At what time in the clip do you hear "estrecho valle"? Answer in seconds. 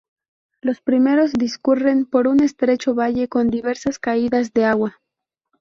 2.41-3.27